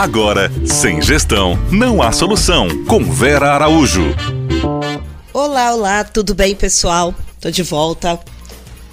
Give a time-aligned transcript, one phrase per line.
[0.00, 2.86] Agora, sem gestão, não há solução.
[2.86, 4.16] Com Vera Araújo.
[5.30, 7.14] Olá, olá, tudo bem, pessoal?
[7.38, 8.18] Tô de volta.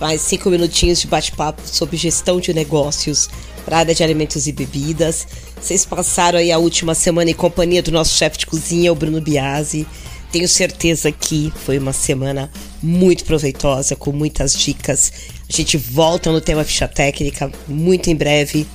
[0.01, 3.29] Mais cinco minutinhos de bate-papo sobre gestão de negócios
[3.63, 5.25] para a área de alimentos e bebidas.
[5.57, 9.21] Vocês passaram aí a última semana em companhia do nosso chefe de cozinha, o Bruno
[9.21, 9.87] Biasi.
[10.29, 12.51] Tenho certeza que foi uma semana
[12.83, 15.13] muito proveitosa, com muitas dicas.
[15.49, 18.67] A gente volta no tema ficha técnica muito em breve.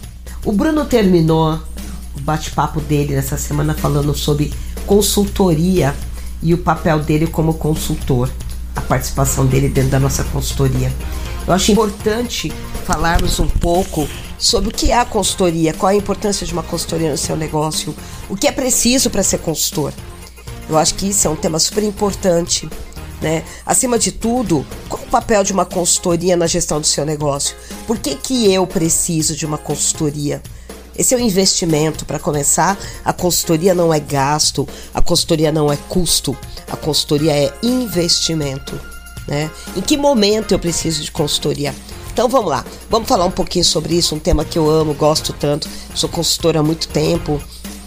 [0.46, 1.60] O Bruno terminou
[2.22, 4.52] bate-papo dele nessa semana falando sobre
[4.86, 5.94] consultoria
[6.42, 8.30] e o papel dele como consultor,
[8.74, 10.92] a participação dele dentro da nossa consultoria.
[11.46, 12.52] Eu acho importante
[12.84, 17.10] falarmos um pouco sobre o que é a consultoria, qual a importância de uma consultoria
[17.10, 17.94] no seu negócio,
[18.28, 19.92] o que é preciso para ser consultor.
[20.68, 22.68] Eu acho que isso é um tema super importante.
[23.20, 23.44] Né?
[23.64, 27.54] Acima de tudo, qual o papel de uma consultoria na gestão do seu negócio?
[27.86, 30.42] Por que, que eu preciso de uma consultoria?
[30.96, 32.04] Esse é um investimento.
[32.04, 36.36] Para começar, a consultoria não é gasto, a consultoria não é custo,
[36.70, 38.78] a consultoria é investimento.
[39.26, 39.50] Né?
[39.76, 41.74] Em que momento eu preciso de consultoria?
[42.12, 45.32] Então vamos lá, vamos falar um pouquinho sobre isso, um tema que eu amo, gosto
[45.32, 45.68] tanto.
[45.94, 47.42] Sou consultora há muito tempo,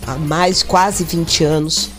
[0.07, 1.89] há mais quase 20 anos,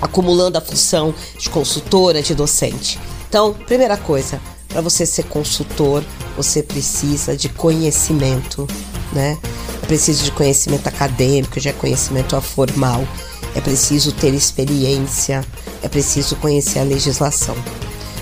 [0.00, 2.98] acumulando a função de consultora, de docente.
[3.28, 6.02] Então, primeira coisa, para você ser consultor,
[6.36, 8.66] você precisa de conhecimento,
[9.12, 9.38] né?
[9.82, 13.06] É preciso de conhecimento acadêmico, de conhecimento formal,
[13.54, 15.44] é preciso ter experiência,
[15.82, 17.56] é preciso conhecer a legislação.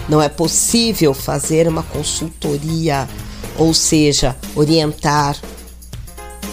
[0.08, 3.08] Não é possível fazer uma consultoria,
[3.58, 5.36] ou seja, orientar,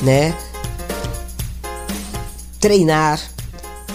[0.02, 0.36] né?
[2.60, 3.22] Treinar,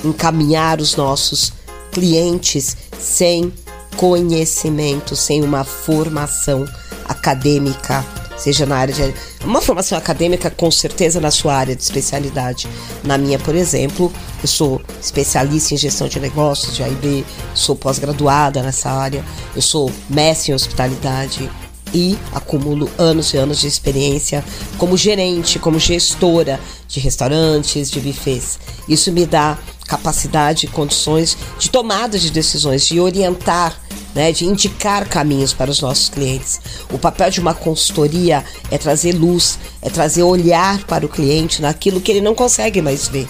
[0.02, 1.52] encaminhar os nossos
[1.92, 3.52] clientes sem
[3.96, 6.66] conhecimento, sem uma formação
[7.06, 8.04] acadêmica
[8.40, 9.14] seja na área de.
[9.44, 12.66] Uma formação acadêmica, com certeza, na sua área de especialidade.
[13.04, 17.24] Na minha, por exemplo, eu sou especialista em gestão de negócios, de AIB,
[17.54, 19.24] sou pós-graduada nessa área,
[19.54, 21.50] eu sou mestre em hospitalidade
[21.92, 24.44] e acumulo anos e anos de experiência
[24.78, 28.58] como gerente, como gestora de restaurantes, de buffets.
[28.88, 33.76] Isso me dá capacidade e condições de tomada de decisões, de orientar
[34.14, 36.60] né, de indicar caminhos para os nossos clientes.
[36.92, 42.00] O papel de uma consultoria é trazer luz, é trazer olhar para o cliente naquilo
[42.00, 43.28] que ele não consegue mais ver.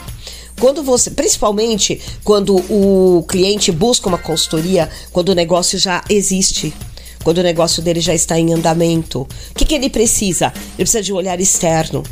[0.59, 6.75] Quando você, principalmente quando o cliente busca uma consultoria, quando o negócio já existe,
[7.25, 10.53] quando o negócio dele já está em andamento, o que, que ele precisa?
[10.57, 12.03] Ele precisa de um olhar externo.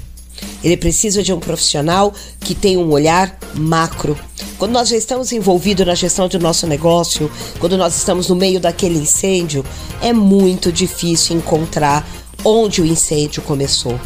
[0.62, 4.18] Ele precisa de um profissional que tenha um olhar macro,
[4.58, 8.58] quando nós já estamos envolvidos na gestão do nosso negócio, quando nós estamos no meio
[8.58, 9.64] daquele incêndio,
[10.02, 12.04] é muito difícil encontrar
[12.44, 13.98] onde o incêndio começou.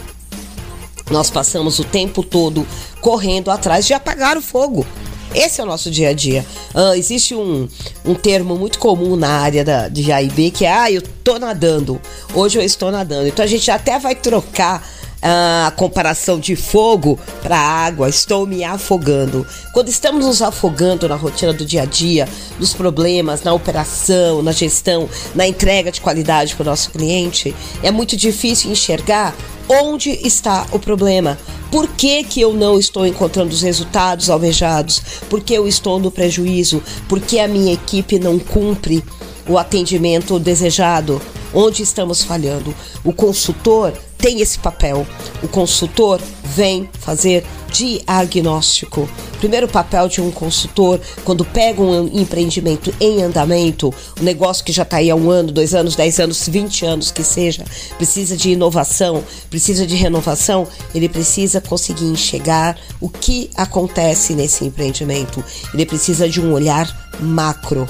[1.10, 2.66] Nós passamos o tempo todo
[3.00, 4.86] correndo atrás de apagar o fogo.
[5.34, 6.44] Esse é o nosso dia a dia.
[6.74, 7.66] Ah, existe um,
[8.04, 11.98] um termo muito comum na área da, de AIB que é: ah, eu tô nadando.
[12.34, 13.26] Hoje eu estou nadando.
[13.26, 14.86] Então a gente até vai trocar
[15.22, 19.46] a comparação de fogo para água, estou me afogando.
[19.72, 22.28] Quando estamos nos afogando na rotina do dia a dia,
[22.58, 27.90] nos problemas, na operação, na gestão, na entrega de qualidade para o nosso cliente, é
[27.90, 29.34] muito difícil enxergar
[29.68, 31.38] onde está o problema.
[31.70, 35.00] Por que, que eu não estou encontrando os resultados almejados?
[35.30, 36.82] Por que eu estou no prejuízo?
[37.08, 39.02] Por que a minha equipe não cumpre
[39.48, 41.22] o atendimento desejado?
[41.54, 42.74] Onde estamos falhando?
[43.04, 45.04] O consultor tem esse papel.
[45.42, 49.08] O consultor vem fazer diagnóstico.
[49.40, 54.84] Primeiro papel de um consultor, quando pega um empreendimento em andamento, um negócio que já
[54.84, 57.64] está aí há um ano, dois anos, dez anos, vinte anos que seja,
[57.96, 65.42] precisa de inovação, precisa de renovação, ele precisa conseguir enxergar o que acontece nesse empreendimento.
[65.74, 67.88] Ele precisa de um olhar macro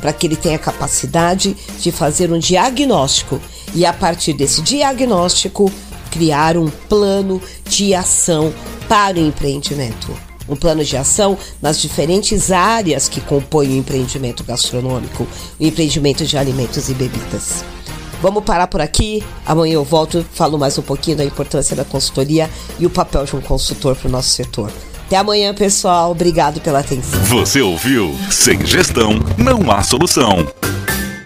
[0.00, 3.40] para que ele tenha capacidade de fazer um diagnóstico
[3.74, 5.70] e a partir desse diagnóstico
[6.10, 8.52] criar um plano de ação
[8.88, 10.16] para o empreendimento.
[10.48, 15.26] Um plano de ação nas diferentes áreas que compõem o empreendimento gastronômico,
[15.60, 17.64] o empreendimento de alimentos e bebidas.
[18.20, 19.22] Vamos parar por aqui.
[19.46, 23.36] Amanhã eu volto, falo mais um pouquinho da importância da consultoria e o papel de
[23.36, 24.72] um consultor para o nosso setor.
[25.06, 26.10] Até amanhã, pessoal.
[26.10, 27.20] Obrigado pela atenção.
[27.24, 28.14] Você ouviu?
[28.30, 30.46] Sem gestão, não há solução.